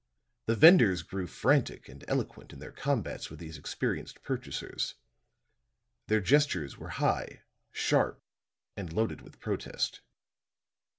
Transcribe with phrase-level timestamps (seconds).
[0.47, 4.95] The vendors grew frantic and eloquent in their combats with these experienced purchasers;
[6.07, 8.23] their gestures were high, sharp
[8.75, 10.01] and loaded with protest.